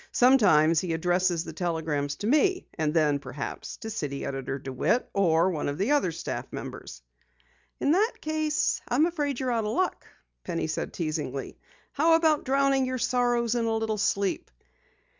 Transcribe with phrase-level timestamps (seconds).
[0.13, 5.51] Sometimes he addresses the telegrams to me, and then perhaps to City Editor DeWitt or
[5.51, 7.03] one of the other staff members."
[7.79, 10.07] "In that case, I'm afraid you're out of luck,"
[10.43, 11.59] Penny said teasingly.
[11.91, 14.49] "How about drowning your troubles in a little sleep?"